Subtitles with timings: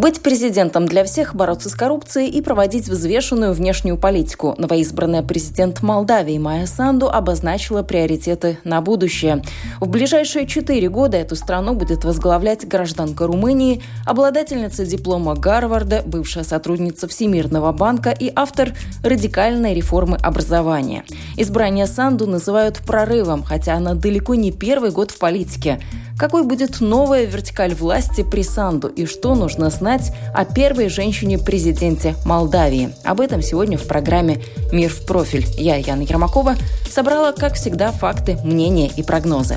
[0.00, 4.54] Быть президентом для всех, бороться с коррупцией и проводить взвешенную внешнюю политику.
[4.56, 9.42] Новоизбранная президент Молдавии Майя Санду обозначила приоритеты на будущее.
[9.78, 17.06] В ближайшие четыре года эту страну будет возглавлять гражданка Румынии, обладательница диплома Гарварда, бывшая сотрудница
[17.06, 18.72] Всемирного банка и автор
[19.04, 21.04] радикальной реформы образования.
[21.36, 25.78] Избрание Санду называют прорывом, хотя она далеко не первый год в политике.
[26.20, 32.90] Какой будет новая вертикаль власти при Санду и что нужно знать о первой женщине-президенте Молдавии?
[33.04, 35.46] Об этом сегодня в программе «Мир в профиль».
[35.56, 36.56] Я, Яна Ермакова,
[36.90, 39.56] собрала, как всегда, факты, мнения и прогнозы.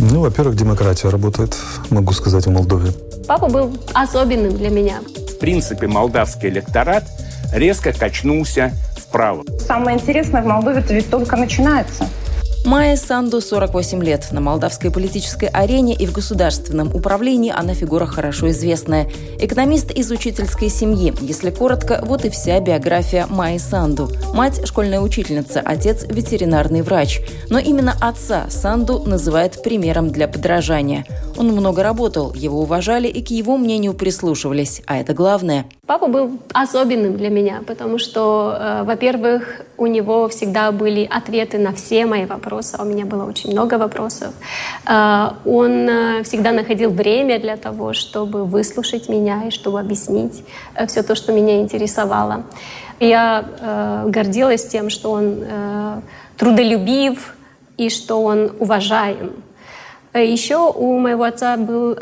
[0.00, 1.56] Ну, во-первых, демократия работает,
[1.90, 2.90] могу сказать, в Молдове.
[3.28, 5.02] Папа был особенным для меня.
[5.32, 7.04] В принципе, молдавский электорат
[7.54, 9.44] резко качнулся вправо.
[9.64, 12.08] Самое интересное в Молдове это ведь только начинается.
[12.64, 14.28] Майя Санду 48 лет.
[14.32, 19.10] На молдавской политической арене и в государственном управлении она фигура хорошо известная.
[19.38, 21.14] Экономист из учительской семьи.
[21.22, 24.10] Если коротко, вот и вся биография Майи Санду.
[24.34, 27.20] Мать– школьная учительница, отец– ветеринарный врач.
[27.48, 31.06] Но именно отца Санду называет примером для подражания.
[31.38, 34.82] Он много работал, его уважали и к его мнению прислушивались.
[34.86, 35.64] А это главное.
[35.90, 41.72] Папа был особенным для меня, потому что, э, во-первых, у него всегда были ответы на
[41.72, 42.76] все мои вопросы.
[42.78, 44.32] А у меня было очень много вопросов.
[44.86, 50.44] Э, он э, всегда находил время для того, чтобы выслушать меня и чтобы объяснить
[50.86, 52.44] все то, что меня интересовало.
[53.00, 53.44] Я
[54.06, 55.44] гордилась тем, что он
[56.36, 57.34] трудолюбив
[57.78, 59.32] и что он уважаем.
[60.14, 61.98] Еще у моего отца был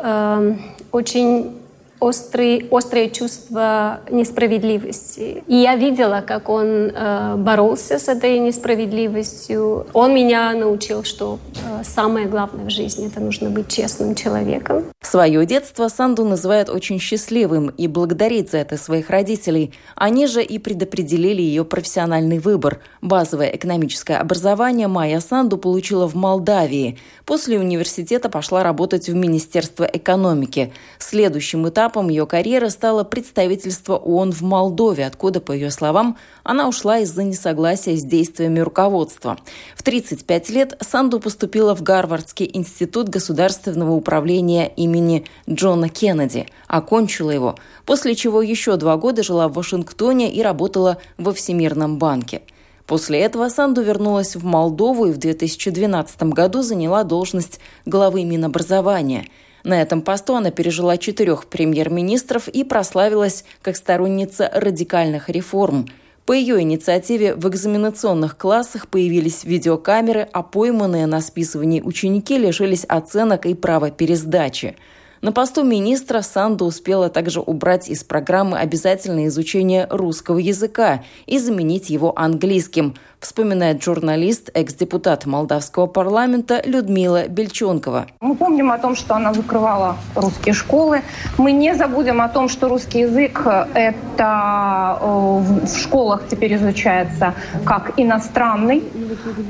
[0.93, 1.58] очень
[2.01, 5.43] острый, острое чувство несправедливости.
[5.47, 9.87] И я видела, как он э, боролся с этой несправедливостью.
[9.93, 14.85] Он меня научил, что э, самое главное в жизни— это нужно быть честным человеком.
[15.03, 19.73] Свое детство Санду называет очень счастливым и благодарит за это своих родителей.
[19.97, 22.81] Они же и предопределили ее профессиональный выбор.
[23.03, 26.99] Базовое экономическое образование Майя Санду получила в Молдавии.
[27.25, 30.73] После университета пошла работать в Министерство экономики.
[30.99, 36.99] Следующим этапом ее карьеры стало представительство ООН в Молдове, откуда, по ее словам, она ушла
[36.99, 39.39] из-за несогласия с действиями руководства.
[39.75, 47.57] В 35 лет Санду поступила в Гарвардский институт государственного управления имени Джона Кеннеди, окончила его,
[47.87, 52.43] после чего еще два года жила в Вашингтоне и работала во Всемирном банке.
[52.87, 59.27] После этого Санду вернулась в Молдову и в 2012 году заняла должность главы Минобразования–
[59.69, 65.87] на этом посту она пережила четырех премьер-министров и прославилась как сторонница радикальных реформ.
[66.25, 73.45] По ее инициативе в экзаменационных классах появились видеокамеры, а пойманные на списывании ученики лишились оценок
[73.45, 74.75] и права пересдачи.
[75.21, 81.91] На посту министра Санду успела также убрать из программы обязательное изучение русского языка и заменить
[81.91, 88.07] его английским, вспоминает журналист, экс-депутат молдавского парламента Людмила Бельчонкова.
[88.21, 91.03] Мы помним о том, что она закрывала русские школы.
[91.37, 98.85] Мы не забудем о том, что русский язык это в школах теперь изучается как иностранный.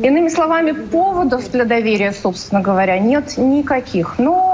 [0.03, 4.19] Иными словами, поводов для доверия, собственно говоря, нет никаких.
[4.19, 4.48] Но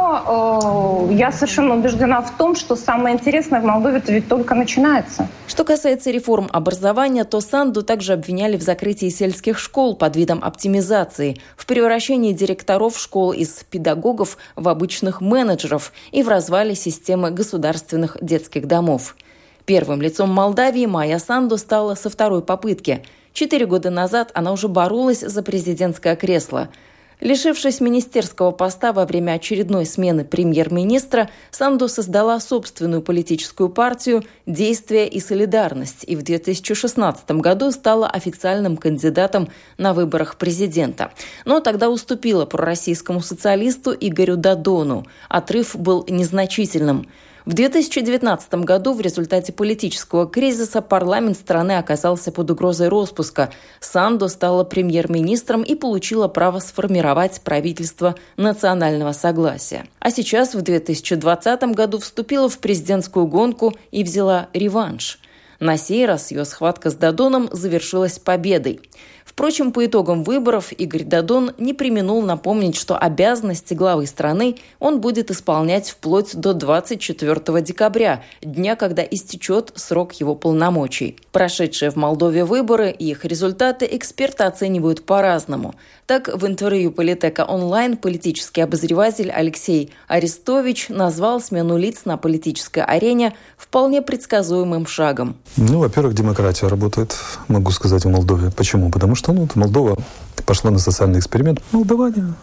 [1.10, 5.28] я совершенно убеждена в том, что самое интересное в Молдове это ведь только начинается.
[5.46, 11.38] Что касается реформ образования, то Санду также обвиняли в закрытии сельских школ под видом оптимизации,
[11.56, 18.66] в превращении директоров школ из педагогов в обычных менеджеров и в развале системы государственных детских
[18.66, 19.16] домов.
[19.64, 23.02] Первым лицом Молдавии Майя Санду стала со второй попытки.
[23.32, 26.68] Четыре года назад она уже боролась за президентское кресло–
[27.20, 35.20] Лишившись министерского поста во время очередной смены премьер-министра, Санду создала собственную политическую партию «Действие и
[35.20, 41.12] солидарность» и в 2016 году стала официальным кандидатом на выборах президента.
[41.44, 45.06] Но тогда уступила пророссийскому социалисту Игорю Дадону.
[45.28, 47.06] Отрыв был незначительным.
[47.46, 53.50] В 2019 году в результате политического кризиса парламент страны оказался под угрозой распуска.
[53.80, 59.86] Санду стала премьер-министром и получила право сформировать правительство национального согласия.
[59.98, 65.18] А сейчас, в 2020 году, вступила в президентскую гонку и взяла реванш.
[65.60, 68.80] На сей раз ее схватка с Дадоном завершилась победой.
[69.24, 75.30] Впрочем, по итогам выборов Игорь Дадон не применул напомнить, что обязанности главы страны он будет
[75.30, 81.16] исполнять вплоть до 24 декабря, дня, когда истечет срок его полномочий.
[81.32, 85.74] Прошедшие в Молдове выборы и их результаты эксперты оценивают по-разному.
[86.06, 93.34] Так, в интервью Политека онлайн политический обозреватель Алексей Арестович назвал смену лиц на политической арене
[93.56, 95.38] вполне предсказуемым шагом.
[95.56, 97.16] Ну, во-первых, демократия работает,
[97.48, 98.50] могу сказать, в Молдове.
[98.50, 98.90] Почему?
[98.90, 99.96] Потому что ну, Молдова
[100.44, 101.62] пошла на социальный эксперимент.
[101.72, 102.34] Молдаване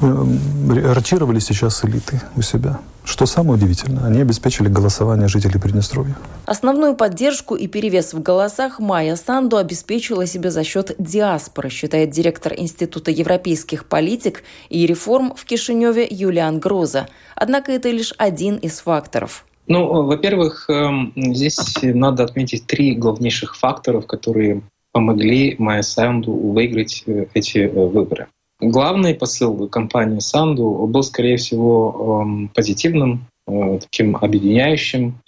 [0.00, 2.78] э, ротировали сейчас элиты у себя.
[3.04, 6.14] Что самое удивительное, они обеспечили голосование жителей Приднестровья.
[6.44, 12.52] Основную поддержку и перевес в голосах Майя Санду обеспечила себе за счет диаспоры, считает директор
[12.54, 17.08] Института европейских политик и реформ в Кишиневе Юлиан Гроза.
[17.34, 19.46] Однако это лишь один из факторов.
[19.68, 24.62] Ну, во-первых, эм, здесь надо отметить три главнейших факторов, которые
[24.92, 28.28] помогли Майя Санду выиграть э, эти э, выборы.
[28.60, 35.20] Главный посыл кампании Санду был, скорее всего, эм, позитивным, э, таким объединяющим.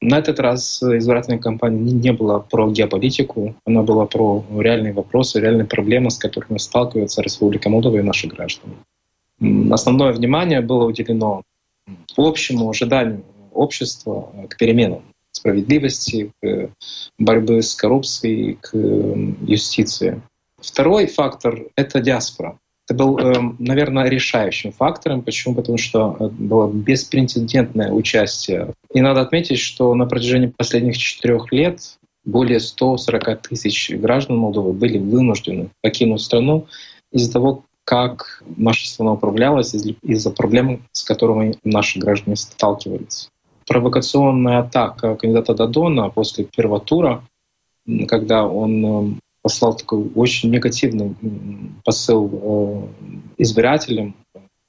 [0.00, 5.66] На этот раз избирательная кампания не была про геополитику, она была про реальные вопросы, реальные
[5.66, 8.76] проблемы, с которыми сталкивается Республика Молдова и наши граждане.
[9.72, 11.42] Основное внимание было уделено
[12.16, 15.02] общему ожиданию общества к переменам
[15.32, 16.70] справедливости, к
[17.18, 18.76] борьбе с коррупцией, к
[19.46, 20.20] юстиции.
[20.58, 22.58] Второй фактор— это диаспора.
[22.86, 25.22] Это был, эм, наверное, решающим фактором.
[25.22, 25.54] Почему?
[25.54, 28.74] Потому что э, было беспрецедентное участие.
[28.92, 31.80] И надо отметить, что на протяжении последних четырех лет
[32.24, 36.66] более 140 тысяч граждан Молдовы были вынуждены покинуть страну
[37.12, 43.30] из-за того, как наша страна управлялась, из-за проблем, с которыми наши граждане сталкивались
[43.70, 47.22] провокационная атака кандидата Дадона после первого тура,
[48.08, 51.14] когда он э, послал такой очень негативный
[51.84, 52.88] посыл э,
[53.38, 54.16] избирателям,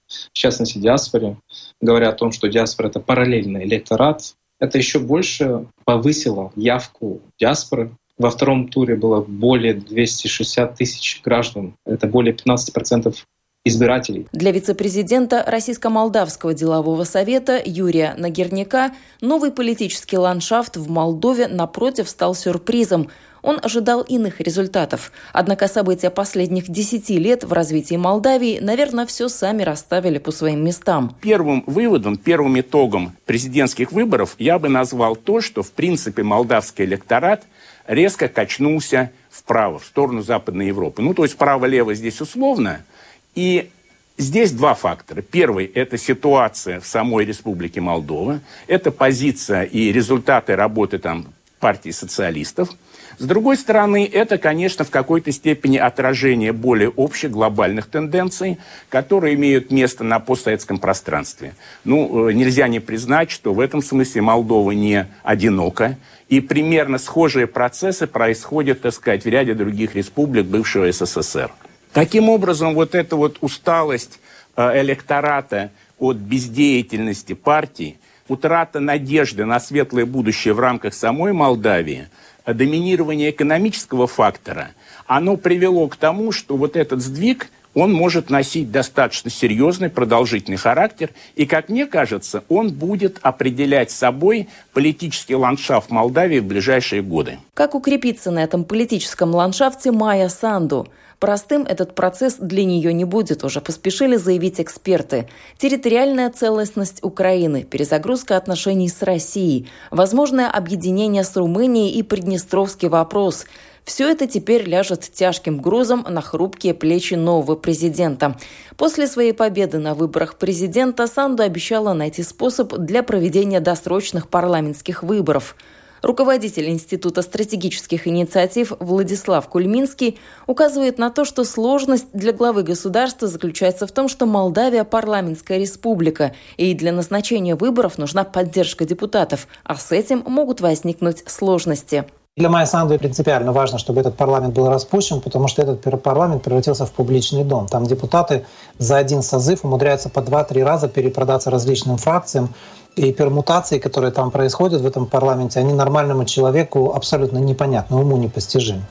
[0.08, 1.38] в частности диаспоре,
[1.82, 7.90] говоря о том, что диаспора— это параллельный электорат, это еще больше повысило явку диаспоры.
[8.20, 11.74] Во втором туре было более 260 тысяч граждан.
[11.88, 13.16] Это более 15%
[13.64, 14.28] избирателей.
[14.32, 18.92] Для вице-президента Российско-Молдавского делового совета Юрия Нагерняка
[19.22, 23.10] новый политический ландшафт в Молдове, напротив, стал сюрпризом.
[23.44, 25.12] Он ожидал иных результатов.
[25.32, 31.16] Однако события последних десяти лет в развитии Молдавии, наверное, все сами расставили по своим местам.
[31.22, 37.44] Первым выводом, первым итогом президентских выборов я бы назвал то, что, в принципе, молдавский электорат
[37.88, 41.02] резко качнулся вправо, в сторону Западной Европы.
[41.02, 42.84] Ну, то есть право-лево здесь условно–
[43.36, 43.70] и
[44.18, 45.22] здесь два фактора.
[45.22, 48.42] Первый– это ситуация в самой Республике Молдова.
[48.68, 51.28] Это позиция и результаты работы там
[51.60, 52.70] партии социалистов.
[53.18, 58.58] С другой стороны, это, конечно, в какой-то степени отражение более общих глобальных тенденций,
[58.90, 61.54] которые имеют место на постсоветском пространстве.
[61.84, 65.98] Ну, э, нельзя не признать, что в этом смысле Молдова не одинока,
[66.30, 71.52] и примерно схожие процессы происходят, так сказать, в ряде других республик бывшего СССР.
[71.94, 74.20] Таким образом, вот эта вот усталость
[74.56, 77.98] э, электората от бездеятельности партии,
[78.30, 82.08] утрата надежды на светлое будущее в рамках самой Молдавии,
[82.46, 84.70] э, доминирование экономического фактора,
[85.06, 91.10] оно привело к тому, что вот этот сдвиг, он может носить достаточно серьезный, продолжительный характер,
[91.36, 97.40] и, как мне кажется, он будет определять собой политический ландшафт Молдавии в ближайшие годы.
[97.54, 100.88] Как укрепиться на этом политическом ландшафте Майя Санду–
[101.22, 105.30] Простым этот процесс для нее не будет, уже поспешили заявить эксперты.
[105.60, 113.46] Территориальная целостность Украины, перезагрузка отношений с Россией, возможное объединение с Румынией и Приднестровский вопрос–
[113.84, 118.38] все это теперь ляжет тяжким грузом на хрупкие плечи нового президента.
[118.78, 125.56] После своей победы на выборах президента Санду обещала найти способ для проведения досрочных парламентских выборов–
[126.02, 133.86] Руководитель Института стратегических инициатив Владислав Кульминский указывает на то, что сложность для главы государства заключается
[133.86, 139.92] в том, что Молдавия– парламентская республика, и для назначения выборов нужна поддержка депутатов, а с
[139.92, 142.06] этим могут возникнуть сложности.
[142.42, 146.88] Для Майя Санду принципиально важно, чтобы этот парламент был распущен, потому что этот парламент превратился
[146.88, 147.68] в публичный дом.
[147.68, 148.46] Там депутаты
[148.80, 152.50] за один созыв умудряются по два-три раза перепродаться различным фракциям.
[152.96, 158.82] И пермутации, которые там происходят в этом парламенте, они нормальному человеку абсолютно непонятны, уму непостижимы.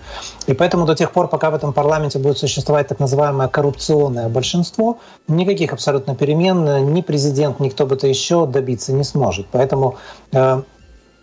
[0.47, 4.99] И поэтому до тех пор, пока в этом парламенте будет существовать так называемое коррупционное большинство,
[5.27, 9.49] никаких абсолютно перемен ни президент, ни кто бы то еще добиться не сможет.
[9.51, 9.97] Поэтому
[10.33, 10.63] э,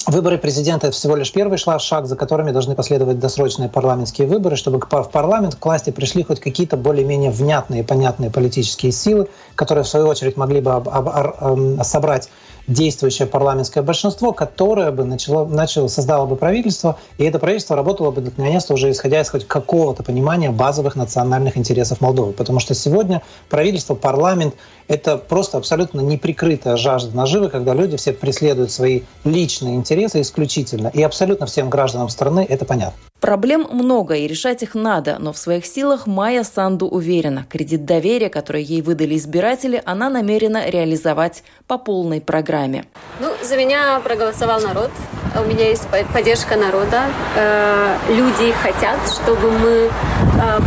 [0.07, 4.79] Выборы президента— это всего лишь первый шаг, за которыми должны последовать досрочные парламентские выборы, чтобы
[4.79, 10.07] в парламент, к власти пришли хоть какие-то более-менее внятные, понятные политические силы, которые, в свою
[10.07, 12.29] очередь, могли бы эм, собрать
[12.67, 18.21] действующее парламентское большинство, которое бы начало, начало, создало бы правительство, и это правительство работало бы
[18.21, 22.33] наконец-то уже исходя из хоть какого-то понимания базовых национальных интересов Молдовы.
[22.33, 24.55] Потому что сегодня правительство, парламент—
[24.87, 30.89] это просто абсолютно неприкрытая жажда наживы, когда люди все преследуют свои личные интересы исключительно.
[30.89, 33.06] И абсолютно всем гражданам страны это понятно.
[33.19, 37.45] Проблем много, и решать их надо, но в своих силах Майя Санду уверена.
[37.49, 42.85] Кредит доверия, который ей выдали избиратели, она намерена реализовать по полной программе.
[43.19, 44.91] Ну, за меня проголосовал народ.
[45.35, 47.05] У меня есть поддержка народа.
[47.35, 49.89] Э, люди хотят, чтобы мы э,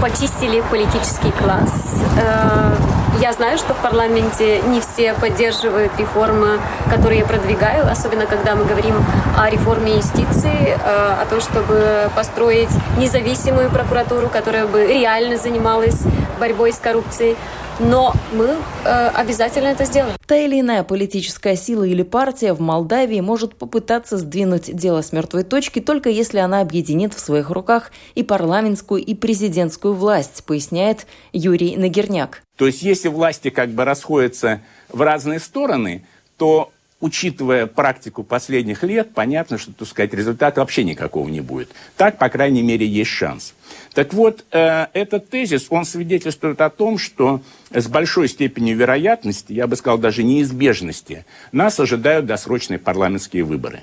[0.03, 7.27] почистили политический класс э, я знаю, что в парламенте не все поддерживают реформы, которые я
[7.27, 8.95] продвигаю, особенно когда мы говорим
[9.37, 16.01] о реформе юстиции, э, о том, чтобы построить независимую прокуратуру, которая бы реально занималась
[16.39, 17.37] борьбой с коррупцией
[17.81, 20.15] но мы э, обязательно это сделаем.
[20.27, 25.45] Та или иная политическая сила или партия в Молдавии может попытаться сдвинуть дело с мертвой
[25.45, 31.77] точки только если она объединит в своих руках и парламентскую, и президентскую власть, поясняет Юрий
[31.77, 32.43] Нагерняк.
[32.57, 34.61] То есть если власти как бы расходятся
[34.91, 36.05] в разные стороны,
[36.37, 36.71] то
[37.01, 41.71] учитывая практику последних лет, понятно, что, так сказать, результата вообще никакого не будет.
[41.97, 43.55] Так, по крайней мере, есть шанс.
[43.95, 49.67] Так вот, э, этот тезис, он свидетельствует о том, что с большой степенью вероятности, я
[49.67, 53.81] бы сказал, даже неизбежности, нас ожидают досрочные парламентские выборы.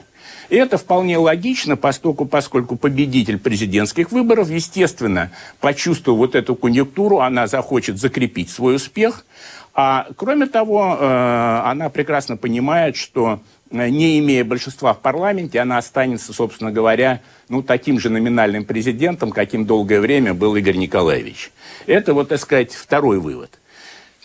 [0.49, 7.47] И это вполне логично, поскольку, поскольку победитель президентских выборов, естественно, почувствовав вот эту конъюнктуру, она
[7.47, 9.25] захочет закрепить свой успех–
[9.79, 15.77] а кроме того, э, она прекрасно понимает, что э, не имея большинства в парламенте, она
[15.77, 21.51] останется, собственно говоря, ну, таким же номинальным президентом, каким долгое время был Игорь Николаевич.
[21.85, 23.59] Это, вот, так сказать, второй вывод.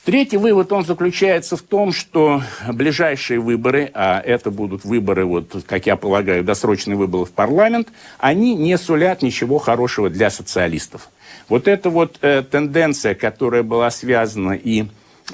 [0.06, 5.84] Третий вывод, он заключается в том, что ближайшие выборы, а это будут выборы, вот, как
[5.84, 11.10] я полагаю, досрочные выборы в парламент, они не сулят ничего хорошего для социалистов.
[11.50, 14.86] Вот эта вот э, тенденция, которая была связана и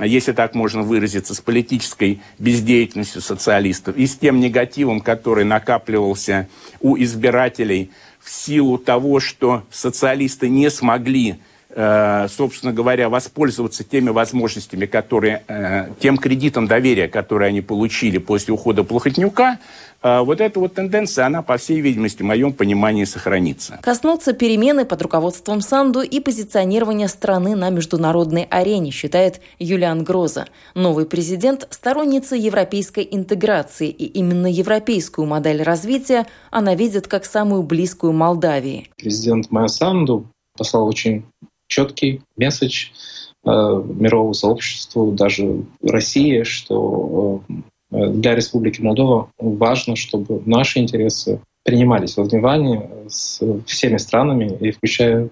[0.05, 6.49] если так можно выразиться, с политической бездеятельностью социалистов и с тем негативом, который накапливался
[6.81, 7.91] у избирателей
[8.21, 11.39] в силу того, что социалисты не смогли
[11.71, 18.55] Э, собственно говоря, воспользоваться теми возможностями, которые, э, тем кредитом доверия, который они получили после
[18.55, 19.59] ухода Плохотнюка,
[20.03, 23.79] вот эта вот тенденция, она, по всей видимости, в моем понимании, сохранится.
[23.83, 30.47] Коснутся перемены под руководством Санду и позиционирования страны на международной арене, считает Юлиан Гроза.
[30.75, 38.13] Новый президент– сторонница европейской интеграции, и именно европейскую модель развития она видит как самую близкую
[38.13, 38.91] Молдавии.
[38.97, 40.27] Президент Майя Санду
[40.57, 41.25] послал очень
[41.67, 42.89] четкий месседж
[43.45, 47.53] э, мировому сообществу, даже России, что э,
[47.91, 55.29] для Республики Молдова важно, чтобы наши интересы принимались во внимание с всеми странами, и включая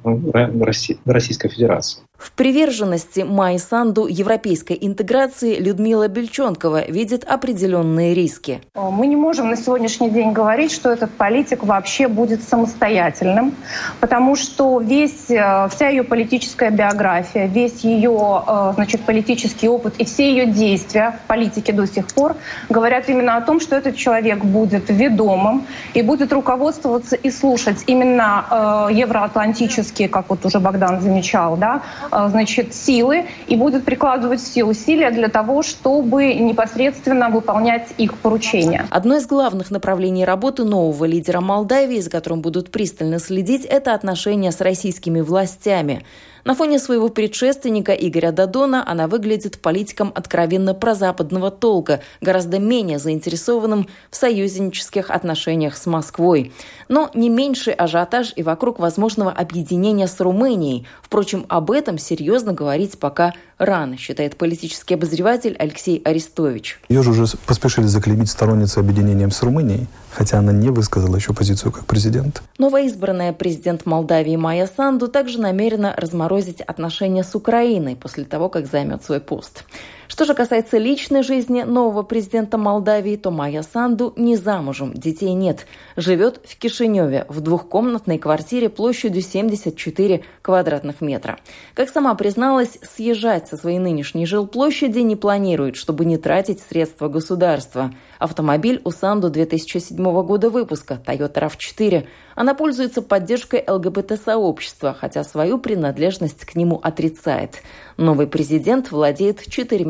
[1.05, 2.05] Российскую Федерацию.
[2.19, 8.63] В приверженности Майи Санду европейской интеграции Людмила Бельчонкова видит определенные риски.
[8.75, 13.55] Мы не можем на сегодняшний день говорить, что этот политик вообще будет самостоятельным,
[14.01, 20.07] потому что весь, э, вся ее политическая биография, весь ее э, значит, политический опыт и
[20.07, 22.37] все ее действия в политике до сих пор
[22.71, 28.89] говорят именно о том, что этот человек будет ведомым и будет руководствоваться и слушать именно
[28.91, 35.11] э, евроатлантические, как вот уже Богдан замечал, да, значит, силы и будет прикладывать все усилия
[35.11, 38.87] для того, чтобы непосредственно выполнять их поручения.
[38.91, 44.53] Одно из главных направлений работы нового лидера Молдавии, за которым будут пристально следить, это отношения
[44.53, 46.05] с российскими властями.
[46.47, 53.89] На фоне своего предшественника Игоря Дадона она выглядит политиком откровенно прозападного толка, гораздо менее заинтересованным
[54.13, 56.53] в союзнических отношениях с Москвой.
[56.89, 60.87] Но не меньший ажиотаж и вокруг возможного объединения с Румынией.
[61.03, 66.79] Впрочем, об этом серьезно говорить пока рано, считает политический обозреватель Алексей Арестович.
[66.89, 71.73] Ее же уже поспешили заклеймить сторонницей объединением с Румынией, хотя она не высказала еще позицию
[71.73, 72.43] как президент.
[72.57, 79.05] Новоизбранная президент Молдавии Майя Санду также намерена разморозить отношения с Украиной после того, как займет
[79.05, 79.65] свой пост.
[80.09, 85.67] Что же касается личной жизни нового президента Молдавии, то Майя Санду не замужем, детей нет.
[85.97, 91.39] Живет в Кишиневе в двухкомнатной квартире площадью 74 квадратных метра.
[91.75, 97.93] Как сама призналась, съезжать со своей нынешней жилплощади не планирует, чтобы не тратить средства государства.
[98.19, 102.07] Автомобиль у Санду 2007 года выпуска Toyota RAV4.
[102.35, 107.63] Она пользуется поддержкой ЛГБТ-сообщества, хотя свою принадлежность к нему отрицает.
[107.97, 109.41] Новый президент владеет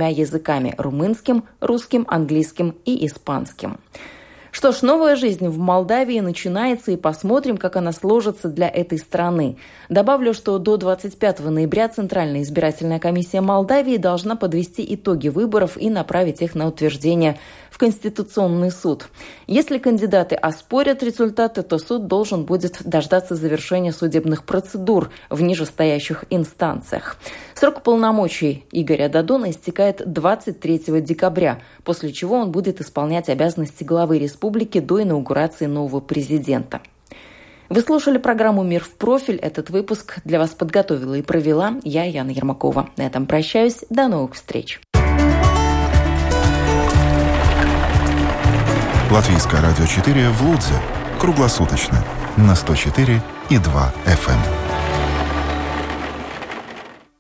[0.07, 3.79] четырьмя языками– румынским, русским, английским и испанским.
[4.53, 9.59] Что ж, новая жизнь в Молдавии начинается, и посмотрим, как она сложится для этой страны.
[9.91, 16.41] Добавлю, что до 25 ноября Центральная избирательная комиссия Молдавии должна подвести итоги выборов и направить
[16.41, 17.39] их на утверждение
[17.77, 19.09] в Конституционный суд.
[19.47, 27.19] Если кандидаты оспорят результаты, то суд должен будет дождаться завершения судебных процедур в нижестоящих инстанциях.
[27.55, 34.81] Срок полномочий Игоря Дадона истекает 23 декабря, после чего он будет исполнять обязанности главы республики
[34.81, 36.81] до инаугурации нового президента.
[37.69, 39.37] Вы слушали программу «Мир в профиль».
[39.37, 42.89] Этот выпуск для вас подготовила и провела я, Яна Ермакова.
[42.97, 43.85] На этом прощаюсь.
[43.91, 44.81] До новых встреч.
[49.11, 50.75] Латвийское радио 4 в Лудзе.
[51.21, 52.03] Круглосуточно.
[52.37, 54.66] На 104 и 2 FM.